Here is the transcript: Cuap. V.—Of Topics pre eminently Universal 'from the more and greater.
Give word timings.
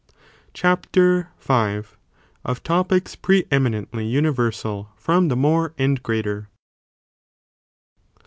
Cuap. 0.55 0.87
V.—Of 0.95 2.63
Topics 2.63 3.15
pre 3.15 3.45
eminently 3.51 4.07
Universal 4.07 4.89
'from 4.95 5.27
the 5.27 5.35
more 5.35 5.75
and 5.77 6.01
greater. 6.01 6.47